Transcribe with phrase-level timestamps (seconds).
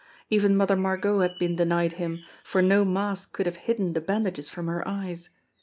[0.31, 4.49] Even Mother Margot had been denied him, for no mask could have hidden the bandages
[4.49, 5.29] from her eyes.